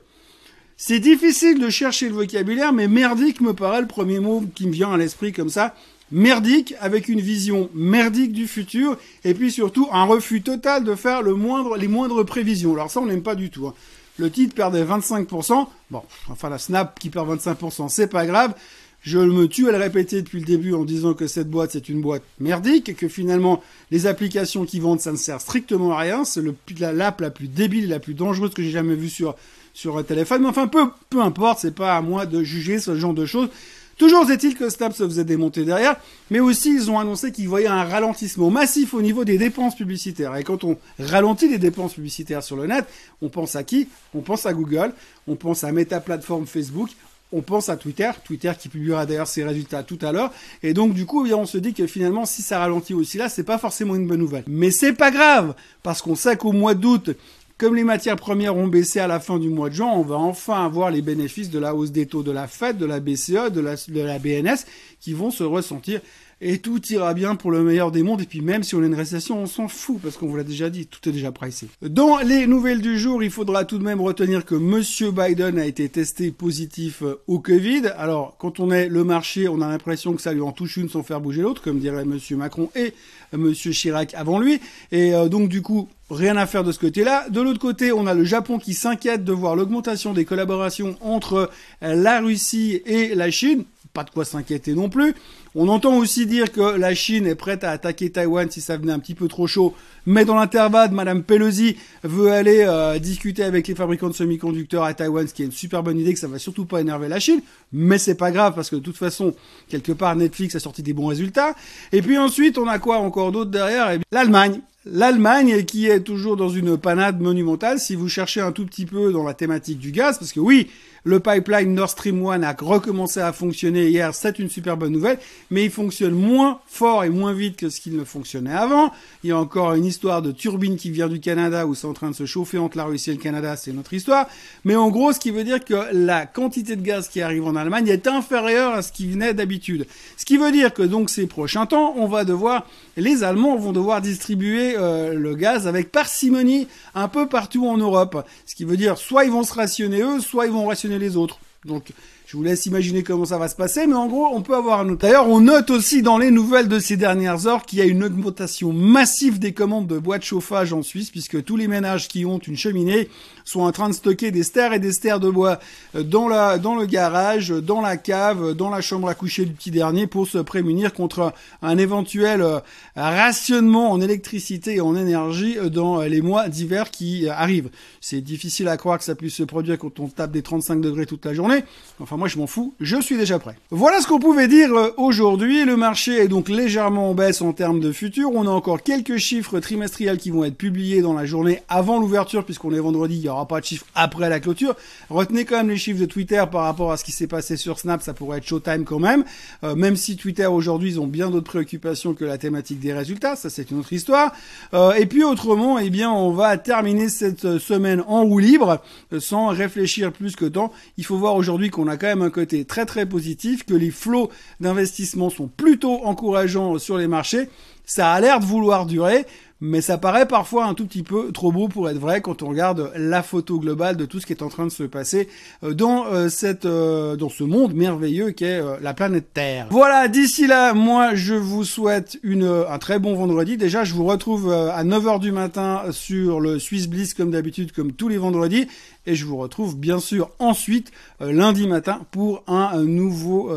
C'est 0.75 1.00
difficile 1.00 1.60
de 1.60 1.69
chercher 1.69 2.10
le 2.10 2.16
vocabulaire, 2.16 2.74
mais 2.74 2.88
merdique 2.88 3.42
me 3.42 3.54
paraît 3.54 3.80
le 3.80 3.88
premier 3.88 4.19
mot 4.19 4.44
qui 4.56 4.66
me 4.66 4.74
vient 4.74 4.92
à 4.92 4.98
l'esprit 4.98 5.31
comme 5.31 5.50
ça. 5.50 5.75
Merdique, 6.13 6.75
avec 6.80 7.10
une 7.10 7.21
vision 7.21 7.71
merdique 7.74 8.33
du 8.33 8.48
futur, 8.48 8.98
et 9.25 9.33
puis 9.33 9.51
surtout 9.51 9.88
un 9.92 10.04
refus 10.04 10.44
total 10.44 10.83
de 10.83 10.94
faire 10.94 11.24
le 11.24 11.33
moindre, 11.33 11.75
les 11.75 11.88
moindres 11.88 12.24
prévisions. 12.24 12.73
Alors 12.73 12.92
ça, 12.92 13.02
on 13.02 13.07
n'aime 13.07 13.23
pas 13.23 13.33
du 13.33 13.49
tout. 13.49 13.66
Hein. 13.66 13.73
Le 14.19 14.30
titre 14.30 14.54
perdait 14.54 14.83
25%. 14.83 15.66
Bon, 15.90 16.04
enfin 16.30 16.49
la 16.49 16.59
Snap 16.59 16.99
qui 16.99 17.09
perd 17.09 17.28
25%, 17.28 17.90
c'est 17.90 18.06
pas 18.06 18.28
grave. 18.28 18.54
Je 19.02 19.18
me 19.18 19.47
tue 19.47 19.68
à 19.68 19.71
le 19.71 19.80
répéter 19.80 20.21
depuis 20.21 20.40
le 20.40 20.45
début 20.45 20.73
en 20.76 20.85
disant 20.85 21.16
que 21.16 21.26
cette 21.26 21.49
boîte 21.49 21.71
c'est 21.71 21.90
une 21.90 21.99
boîte 21.99 22.21
merdique 22.40 22.95
que 22.95 23.07
finalement 23.07 23.61
les 23.90 24.06
applications 24.06 24.66
qui 24.66 24.80
vendent 24.80 25.02
ça 25.02 25.11
ne 25.11 25.18
sert 25.18 25.42
strictement 25.42 25.94
à 25.94 25.99
rien. 25.99 26.26
C'est 26.26 26.44
l'app 26.80 27.21
la 27.21 27.31
plus 27.31 27.47
débile, 27.47 27.90
la 27.90 27.99
plus 27.99 28.14
dangereuse 28.14 28.54
que 28.54 28.61
j'ai 28.61 28.69
jamais 28.69 28.95
vue 28.95 29.09
sur 29.09 29.35
sur 29.73 29.97
un 29.97 30.04
téléphone. 30.04 30.44
Mais 30.44 30.47
enfin 30.49 30.68
peu 30.68 30.85
peu 31.09 31.21
importe, 31.21 31.59
c'est 31.59 31.76
pas 31.76 31.97
à 31.97 32.02
moi 32.02 32.28
de 32.28 32.44
juger 32.44 32.78
ce 32.78 32.95
genre 32.95 33.16
de 33.16 33.26
choses. 33.26 33.49
Toujours 33.97 34.30
est-il 34.31 34.56
que 34.56 34.69
Snap 34.69 34.94
se 34.94 35.04
faisait 35.04 35.23
démonter 35.23 35.66
derrière, 35.66 35.95
mais 36.31 36.40
aussi 36.40 36.73
ils 36.73 36.90
ont 36.90 37.00
annoncé 37.00 37.31
qu'ils 37.31 37.47
voyaient 37.47 37.68
un 37.68 37.83
ralentissement 37.83 38.50
massif 38.50 38.94
au 38.94 39.02
niveau 39.02 39.23
des 39.23 39.38
dépenses 39.38 39.76
publicitaires. 39.76 40.35
Et 40.35 40.44
quand 40.44 40.64
on 40.64 40.78
ralentit 41.00 41.47
les 41.47 41.59
dépenses 41.59 41.94
publicitaires 41.94 42.44
sur 42.44 42.56
le 42.56 42.66
net, 42.66 42.85
on 43.21 43.30
pense 43.30 43.56
à 43.56 43.64
qui? 43.64 43.88
On 44.16 44.21
pense 44.21 44.45
à 44.45 44.54
Google, 44.54 44.94
on 45.28 45.35
pense 45.35 45.64
à 45.64 45.71
Meta 45.71 46.00
Platform 46.00 46.47
Facebook, 46.47 46.90
on 47.31 47.42
pense 47.42 47.69
à 47.69 47.78
Twitter, 47.78 48.12
Twitter 48.23 48.52
qui 48.59 48.69
publiera 48.69 49.06
d'ailleurs 49.06 49.28
ses 49.28 49.44
résultats 49.44 49.83
tout 49.83 50.00
à 50.02 50.12
l'heure, 50.12 50.31
et 50.62 50.73
donc 50.73 50.94
du 50.94 51.06
coup, 51.06 51.26
eh 51.26 51.33
on 51.33 51.45
se 51.45 51.57
dit 51.57 51.73
que 51.73 51.88
finalement, 51.88 52.26
si 52.26 52.42
ça 52.42 52.59
ralentit 52.59 52.94
aussi 52.94 53.18
là, 53.18 53.30
c'est 53.30 53.44
pas 53.44 53.57
forcément 53.57 53.95
une 53.95 54.07
bonne 54.07 54.19
nouvelle. 54.19 54.44
Mais 54.47 54.71
c'est 54.71 54.94
pas 54.94 55.12
grave, 55.12 55.56
parce 55.81 56.02
qu'on 56.02 56.16
sait 56.16 56.38
qu'au 56.38 56.52
mois 56.52 56.76
d'août, 56.76 57.09
comme 57.57 57.76
les 57.76 57.83
matières 57.83 58.16
premières 58.16 58.56
ont 58.56 58.68
baissé 58.68 59.00
à 59.00 59.07
la 59.07 59.19
fin 59.19 59.40
du 59.40 59.50
mois 59.50 59.69
de 59.69 59.76
juin, 59.76 59.92
on 59.94 60.02
va 60.02 60.18
enfin 60.18 60.66
avoir 60.66 60.92
les 60.92 61.02
bénéfices 61.02 61.50
de 61.50 61.60
la 61.60 61.76
hausse 61.76 61.92
des 61.92 62.06
taux 62.06 62.24
de 62.24 62.31
la 62.31 62.48
Fed, 62.48 62.78
de 62.78 62.86
la 62.86 63.00
BCE, 63.00 63.52
de 63.52 63.62
la, 63.62 64.19
BNS, 64.19 64.66
qui 65.00 65.14
vont 65.14 65.31
se 65.31 65.44
ressentir 65.44 66.02
et 66.42 66.57
tout 66.57 66.81
ira 66.88 67.14
bien 67.14 67.36
pour 67.36 67.52
le 67.52 67.64
meilleur 67.64 67.92
des 67.92 68.04
mondes. 68.04 68.22
Et 68.22 68.26
puis 68.26 68.42
même 68.42 68.64
si 68.64 68.76
on 68.76 68.83
a 68.83 68.86
une 68.86 68.95
récession, 68.95 69.42
on 69.42 69.45
s'en 69.45 69.68
fout 69.68 70.00
parce 70.02 70.18
qu'on 70.18 70.28
vous 70.28 70.36
l'a 70.36 70.44
déjà 70.44 70.69
dit, 70.69 70.88
tout 70.88 71.07
est 71.07 71.12
déjà 71.12 71.31
pricé. 71.31 71.68
Dans 71.81 72.18
les 72.18 72.48
nouvelles 72.48 72.81
du 72.81 73.00
jour, 73.00 73.24
il 73.24 73.31
faudra 73.31 73.64
tout 73.66 73.78
de 73.78 73.83
même 73.83 74.02
retenir 74.02 74.45
que 74.45 74.56
Monsieur 74.56 75.12
Biden 75.12 75.57
a 75.57 75.66
été 75.66 75.88
testé 75.88 76.31
positif 76.31 77.02
euh, 77.02 77.22
au 77.28 77.40
Covid. 77.40 77.88
Alors 77.98 78.36
quand 78.38 78.60
on 78.60 78.72
est 78.72 78.90
le 78.90 79.04
marché, 79.04 79.48
on 79.48 79.62
a 79.62 79.68
l'impression 79.69 80.14
que 80.14 80.22
ça 80.22 80.33
lui 80.33 80.42
en 80.42 80.52
touche 80.52 80.78
une 80.78 80.90
sans 80.90 81.04
faire 81.04 81.22
bouger 81.22 81.42
l'autre, 81.42 81.62
comme 81.62 81.80
dirait 81.80 82.06
Monsieur 82.06 82.36
Macron 82.36 82.69
et 82.76 82.94
Monsieur 83.31 83.72
Chirac 83.72 84.14
avant 84.14 84.40
lui. 84.40 84.60
Et 84.92 85.14
euh, 85.14 85.30
donc 85.30 85.48
du 85.48 85.62
coup, 85.62 85.88
rien 86.13 86.37
à 86.37 86.45
faire 86.45 86.63
de 86.63 86.71
ce 86.71 86.79
côté-là. 86.79 87.29
De 87.29 87.41
l'autre 87.41 87.59
côté, 87.59 87.91
on 87.91 88.07
a 88.07 88.13
le 88.13 88.23
Japon 88.23 88.59
qui 88.59 88.73
s'inquiète 88.73 89.23
de 89.23 89.33
voir 89.33 89.55
l'augmentation 89.55 90.13
des 90.13 90.25
collaborations 90.25 90.97
entre 91.01 91.49
euh, 91.83 91.95
la 91.95 92.19
Russie 92.21 92.81
et 92.85 93.15
la 93.15 93.31
Chine. 93.31 93.65
Pas 93.93 94.03
de 94.03 94.09
quoi 94.09 94.25
s'inquiéter 94.25 94.73
non 94.73 94.89
plus. 94.89 95.13
On 95.56 95.68
entend 95.68 95.98
aussi 95.98 96.26
dire 96.26 96.52
que 96.52 96.78
la 96.78 96.95
Chine 96.95 97.28
est 97.28 97.36
prête 97.36 97.64
à 97.64 97.69
attaquer 97.69 98.10
Taïwan 98.10 98.50
si 98.50 98.60
ça 98.60 98.76
venait 98.76 98.92
un 98.92 98.98
petit 98.98 99.14
peu 99.14 99.28
trop 99.28 99.45
chaud. 99.45 99.76
Mais 100.07 100.26
dans 100.26 100.36
l'intervalle, 100.36 100.92
Madame 100.92 101.22
Pelosi 101.22 101.78
veut 102.04 102.31
aller 102.31 102.66
euh, 102.68 102.98
discuter 102.98 103.44
avec 103.44 103.68
les 103.68 103.76
fabricants 103.76 104.10
de 104.10 104.16
semi-conducteurs 104.16 104.83
à 104.83 104.94
Taïwan, 104.95 105.28
ce 105.28 105.33
qui 105.33 105.44
est 105.44 105.45
une 105.45 105.52
super 105.52 105.83
bonne 105.83 106.00
idée, 106.00 106.14
que 106.14 106.19
ça 106.19 106.28
va 106.28 106.40
surtout 106.40 106.66
pas 106.66 106.81
énerver 106.81 107.07
la 107.07 107.19
Chine. 107.19 107.42
Mais 107.72 108.00
c'est 108.00 108.16
pas 108.16 108.31
grave 108.31 108.54
parce 108.56 108.72
que 108.72 108.76
de 108.76 108.81
toute 108.81 108.98
façon, 108.98 109.36
quelque 109.69 109.92
part, 109.92 110.16
Netflix 110.16 110.56
a 110.56 110.60
sorti 110.60 110.81
des 110.81 110.94
bons 110.94 111.07
résultats. 111.07 111.56
Et 111.92 112.02
puis 112.02 112.18
ensuite, 112.18 112.57
on 112.57 112.68
a 112.68 112.80
quoi 112.80 112.98
encore 112.98 113.31
d'autre 113.31 113.52
derrière? 113.52 113.92
Eh 113.92 114.00
L'Allemagne. 114.12 114.60
L'Allemagne 114.86 115.64
qui 115.64 115.88
est 115.88 116.02
toujours 116.02 116.36
dans 116.36 116.50
une 116.50 116.78
panade 116.78 117.22
monumentale. 117.22 117.80
Si 117.80 117.95
vous 117.95 118.10
cherchez 118.10 118.42
un 118.42 118.52
tout 118.52 118.66
petit 118.66 118.86
peu 118.86 119.14
dans 119.14 119.24
la 119.24 119.33
thématique 119.33 119.80
du 119.80 119.92
gaz, 119.92 120.18
parce 120.19 120.33
que 120.33 120.42
oui, 120.42 120.68
le 121.06 121.22
pipeline 121.22 121.74
Nord 121.74 121.90
Stream 121.90 122.26
1 122.26 122.44
a 122.44 122.54
recommencé 122.60 123.22
à 123.22 123.31
fonctionner 123.31 123.88
hier, 123.88 124.14
c'est 124.14 124.40
une 124.40 124.50
super 124.50 124.76
bonne 124.76 124.92
nouvelle, 124.92 125.19
mais 125.54 125.66
il 125.66 125.72
fonctionne 125.72 126.16
moins 126.16 126.60
fort 126.66 127.04
et 127.04 127.10
moins 127.10 127.31
vite 127.31 127.57
que 127.57 127.69
ce 127.69 127.80
qu'il 127.80 127.95
ne 127.95 128.04
fonctionnait 128.04 128.52
avant. 128.52 128.92
Il 129.24 129.30
y 129.30 129.31
a 129.31 129.38
encore 129.38 129.76
une 129.76 129.86
histoire 129.86 130.24
de 130.24 130.31
turbine 130.31 130.78
qui 130.78 130.90
vient 130.90 131.07
du 131.07 131.19
Canada 131.19 131.68
où 131.68 131.76
c'est 131.76 131.86
en 131.86 131.94
train 131.94 132.10
de 132.10 132.16
se 132.16 132.26
chauffer 132.26 132.57
entre 132.57 132.76
la 132.76 132.86
Russie 132.86 133.12
et 133.12 133.14
le 133.14 133.19
Canada, 133.19 133.56
c'est 133.56 133.72
notre 133.72 133.94
histoire. 133.94 134.28
Mais 134.66 134.76
en 134.76 134.90
gros, 134.90 135.14
ce 135.14 135.19
qui 135.19 135.30
veut 135.30 135.44
dire 135.44 135.64
que 135.64 135.76
la 135.94 136.26
quantité 136.26 136.76
de 136.76 136.81
gaz 136.81 137.07
qui 137.07 137.22
arrive 137.22 137.45
en 137.45 137.56
Allemagne 137.56 137.88
est 137.88 138.07
inférieure 138.07 138.74
à 138.74 138.81
ce 138.81 138.92
qui 138.92 139.06
venait 139.06 139.36
d'habitude. 139.36 139.86
Ce 140.18 140.26
qui 140.26 140.38
veut 140.38 140.52
dire 140.52 140.74
que 140.74 140.81
donc 140.81 141.12
ces 141.12 141.28
prochains 141.28 141.68
temps, 141.68 141.94
on 141.98 142.07
va 142.07 142.26
devoir, 142.26 142.66
les 142.98 143.24
Allemands 143.24 143.56
vont 143.56 143.74
devoir 143.74 144.02
distribuer 144.02 144.76
euh, 144.76 145.14
le 145.14 145.36
gaz 145.36 145.68
avec 145.68 145.92
parcimonie 145.92 146.68
un 146.95 147.07
peu 147.07 147.28
partout 147.28 147.68
en 147.68 147.78
Europe. 147.78 148.26
Ce 148.48 148.56
qui 148.56 148.66
veut 148.66 148.78
dire 148.78 148.98
soit 148.98 149.26
ils 149.26 149.31
vont 149.31 149.44
se 149.44 149.54
rationner 149.54 150.02
eux, 150.02 150.19
soit 150.19 150.48
ils 150.48 150.52
vont 150.52 150.66
rationner 150.66 150.98
les 150.98 151.16
autres. 151.16 151.38
Donc, 151.66 151.94
je 152.33 152.37
vous 152.40 152.44
laisse 152.44 152.66
imaginer 152.66 153.04
comment 153.04 153.25
ça 153.25 153.37
va 153.37 153.47
se 153.47 153.56
passer, 153.56 153.85
mais 153.85 153.94
en 153.94 154.07
gros, 154.07 154.28
on 154.33 154.42
peut 154.42 154.56
avoir 154.56 154.80
un 154.80 154.90
autre. 154.90 155.04
D'ailleurs, 155.04 155.30
on 155.30 155.40
note 155.40 155.69
aussi 155.69 156.02
dans 156.02 156.18
les 156.18 156.31
nouvelles 156.31 156.68
de 156.68 156.80
ces 156.80 156.97
dernières 156.97 157.45
heures 157.45 157.63
qu'il 157.63 157.78
y 157.78 157.81
a 157.83 157.85
une 157.85 158.04
augmentation 158.04 158.73
massive 158.73 159.37
des 159.37 159.54
commandes 159.54 159.85
de 159.85 159.99
bois 159.99 160.18
de 160.18 160.23
chauffage 160.23 160.73
en 160.73 160.81
Suisse, 160.81 161.11
puisque 161.11 161.44
tous 161.44 161.57
les 161.57 161.68
ménages 161.68 162.07
qui 162.07 162.25
ont 162.25 162.40
une 162.40 162.57
cheminée 162.57 163.07
sont 163.45 163.59
en 163.59 163.71
train 163.71 163.87
de 163.87 163.94
stocker 163.94 164.31
des 164.31 164.42
stères 164.42 164.73
et 164.73 164.80
des 164.80 164.94
stères 164.94 165.19
de 165.19 165.30
bois 165.30 165.59
euh, 165.95 166.02
dans 166.02 166.28
la, 166.28 166.57
dans 166.57 166.75
le 166.75 166.87
garage, 166.87 167.49
dans 167.49 167.81
la 167.81 167.97
cave, 167.97 168.54
dans 168.54 168.71
la 168.71 168.81
chambre 168.81 169.09
à 169.09 169.13
coucher 169.13 169.45
du 169.45 169.52
petit 169.52 169.69
dernier 169.69 170.07
pour 170.07 170.28
se 170.28 170.40
prémunir 170.40 170.92
contre 170.92 171.33
un 171.61 171.78
éventuel 171.78 172.42
euh, 172.42 172.61
rationnement 172.95 173.92
en 173.92 174.02
électricité 174.02 174.78
et 174.78 174.81
en 174.81 174.95
énergie 174.95 175.59
euh, 175.59 175.69
dans 175.69 176.02
les 176.02 176.21
mois 176.21 176.49
d'hiver 176.49 176.90
qui 176.90 177.30
arrivent. 177.30 177.69
C'est 178.02 178.21
difficile 178.21 178.69
à 178.69 178.78
croire 178.78 178.97
que 178.97 179.04
ça 179.04 179.13
puisse 179.13 179.35
se 179.35 179.44
produire 179.44 179.78
quand 179.78 179.99
on 179.99 180.07
tape 180.07 180.31
des 180.31 180.42
35 180.42 180.81
degrés 180.81 181.06
toute 181.06 181.25
la 181.25 181.35
journée. 181.35 181.63
Enfin, 181.99 182.18
moi 182.23 182.30
je 182.30 182.37
m'en 182.37 182.47
fous, 182.47 182.73
je 182.80 183.01
suis 183.01 183.18
déjà 183.18 183.37
prêt. 183.37 183.57
Voilà 183.69 183.99
ce 183.99 184.07
qu'on 184.07 184.18
pouvait 184.18 184.47
dire 184.47 184.73
euh, 184.73 184.94
aujourd'hui. 184.95 185.65
Le 185.65 185.75
marché 185.75 186.19
est 186.19 186.30
donc 186.30 186.47
légèrement 186.47 187.09
en 187.09 187.13
baisse 187.13 187.42
en 187.42 187.51
termes 187.51 187.81
de 187.81 187.92
futur. 187.92 188.31
On 188.33 188.47
a 188.47 188.49
encore 188.49 188.81
quelques 188.81 189.18
chiffres 189.18 189.59
trimestriels 189.59 190.18
qui 190.18 190.30
vont 190.30 190.45
être 190.45 190.56
publiés 190.56 191.01
dans 191.01 191.11
la 191.11 191.25
journée 191.25 191.61
avant 191.68 191.99
l'ouverture, 191.99 192.45
puisqu'on 192.45 192.71
est 192.71 192.80
vendredi, 192.80 193.18
il 193.18 193.21
n'y 193.23 193.27
aura 193.27 193.45
pas 193.45 193.59
de 193.59 193.65
chiffres 193.65 193.85
après 193.94 194.30
la 194.30 194.39
clôture. 194.39 194.77
Retenez 195.09 195.44
quand 195.44 195.57
même 195.57 195.68
les 195.68 195.75
chiffres 195.75 195.99
de 195.99 196.06
Twitter 196.06 196.42
par 196.49 196.61
rapport 196.61 196.94
à 196.94 196.95
ce 196.95 197.03
qui 197.03 197.11
s'est 197.11 197.27
passé 197.27 197.57
sur 197.57 197.77
Snap, 197.77 198.01
ça 198.01 198.13
pourrait 198.13 198.37
être 198.37 198.47
showtime 198.47 198.85
quand 198.85 198.99
même. 198.99 199.25
Euh, 199.65 199.75
même 199.75 199.97
si 199.97 200.15
Twitter 200.15 200.45
aujourd'hui, 200.45 200.92
ils 200.92 200.99
ont 201.01 201.07
bien 201.07 201.30
d'autres 201.30 201.51
préoccupations 201.51 202.13
que 202.13 202.23
la 202.23 202.37
thématique 202.37 202.80
des 202.80 202.94
résultats, 202.94 203.35
ça 203.35 203.49
c'est 203.49 203.69
une 203.69 203.80
autre 203.80 203.92
histoire. 203.92 204.31
Euh, 204.73 204.94
et 204.94 205.07
puis 205.07 205.25
autrement, 205.25 205.77
eh 205.77 205.89
bien, 205.89 206.09
on 206.09 206.31
va 206.31 206.56
terminer 206.56 207.09
cette 207.09 207.57
semaine 207.57 208.01
en 208.07 208.23
roue 208.23 208.39
libre, 208.39 208.81
sans 209.19 209.47
réfléchir 209.47 210.13
plus 210.13 210.37
que 210.37 210.45
tant. 210.45 210.71
Il 210.97 211.03
faut 211.03 211.18
voir 211.18 211.35
aujourd'hui 211.35 211.69
qu'on 211.69 211.89
a 211.89 211.97
quand 211.97 212.07
même 212.07 212.12
un 212.21 212.29
côté 212.29 212.65
très 212.65 212.85
très 212.85 213.05
positif, 213.05 213.65
que 213.65 213.73
les 213.73 213.91
flots 213.91 214.29
d'investissement 214.59 215.29
sont 215.29 215.47
plutôt 215.47 216.03
encourageants 216.05 216.77
sur 216.77 216.97
les 216.97 217.07
marchés. 217.07 217.49
Ça 217.85 218.11
a 218.11 218.21
l'air 218.21 218.39
de 218.39 218.45
vouloir 218.45 218.85
durer, 218.85 219.25
mais 219.63 219.79
ça 219.79 219.97
paraît 219.97 220.27
parfois 220.27 220.65
un 220.65 220.73
tout 220.73 220.85
petit 220.85 221.03
peu 221.03 221.31
trop 221.31 221.53
beau 221.53 221.69
pour 221.69 221.89
être 221.89 221.97
vrai 221.97 222.19
quand 222.19 222.43
on 222.43 222.49
regarde 222.49 222.91
la 222.97 223.23
photo 223.23 223.59
globale 223.59 223.95
de 223.95 224.03
tout 224.03 224.19
ce 224.19 224.25
qui 224.25 224.33
est 224.33 224.43
en 224.43 224.49
train 224.49 224.65
de 224.65 224.71
se 224.71 224.83
passer 224.83 225.29
euh, 225.63 225.73
dans 225.73 226.05
euh, 226.07 226.27
cette 226.27 226.65
euh, 226.65 227.15
dans 227.15 227.29
ce 227.29 227.45
monde 227.45 227.73
merveilleux 227.73 228.31
qu'est 228.31 228.61
la 228.81 228.93
planète 228.93 229.27
Terre. 229.33 229.67
Voilà, 229.71 230.09
d'ici 230.09 230.47
là, 230.47 230.73
moi 230.73 231.15
je 231.15 231.33
vous 231.33 231.63
souhaite 231.63 232.19
une 232.23 232.43
un 232.43 232.77
très 232.77 232.99
bon 232.99 233.15
vendredi. 233.15 233.55
Déjà, 233.55 233.85
je 233.85 233.93
vous 233.93 234.03
retrouve 234.03 234.51
à 234.51 234.83
9h 234.83 235.21
du 235.21 235.31
matin 235.31 235.83
sur 235.91 236.41
le 236.41 236.59
Swiss 236.59 236.87
Bliss 236.87 237.13
comme 237.13 237.31
d'habitude 237.31 237.71
comme 237.71 237.93
tous 237.93 238.09
les 238.09 238.17
vendredis 238.17 238.67
et 239.06 239.16
je 239.16 239.26
vous 239.26 239.38
retrouve 239.38 239.78
bien 239.78 240.00
sûr 240.00 240.30
ensuite 240.40 240.92
lundi 241.19 241.68
matin 241.68 242.02
pour 242.12 242.44
un, 242.48 242.83
nouveau 242.83 243.52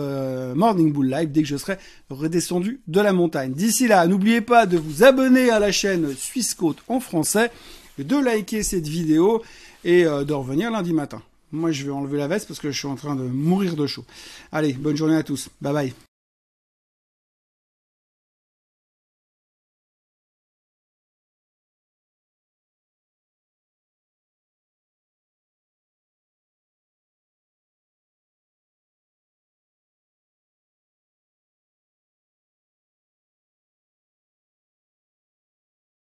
Morning 0.55 0.93
Bull 0.93 1.09
Live 1.09 1.31
dès 1.31 1.43
que 1.43 1.49
je 1.49 1.57
serai 1.57 1.77
redescendu 2.11 2.81
de 2.89 3.01
la 3.01 3.13
montagne. 3.13 3.53
D'ici 3.53 3.89
là, 3.89 4.07
n'oubliez 4.07 4.41
pas 4.41 4.67
de 4.67 4.77
vous 4.77 5.05
abonner 5.05 5.51
à 5.51 5.59
la 5.59 5.73
chaîne 5.73 6.15
Suisse 6.15 6.55
Côte 6.55 6.79
en 6.89 7.01
français, 7.01 7.51
de 7.99 8.17
liker 8.17 8.63
cette 8.63 8.87
vidéo 8.89 9.43
et 9.85 10.05
euh, 10.05 10.25
de 10.25 10.33
revenir 10.35 10.71
lundi 10.71 10.93
matin. 10.93 11.23
Moi, 11.53 11.71
je 11.71 11.85
vais 11.85 11.93
enlever 11.93 12.19
la 12.19 12.29
veste 12.29 12.49
parce 12.49 12.61
que 12.61 12.71
je 12.71 12.79
suis 12.79 12.89
en 12.89 12.97
train 12.97 13.15
de 13.15 13.23
mourir 13.23 13.77
de 13.77 13.87
chaud. 13.87 14.05
Allez, 14.53 14.73
bonne 14.73 14.97
journée 14.97 15.17
à 15.17 15.23
tous. 15.23 15.49
Bye 15.63 15.73
bye. 15.73 15.95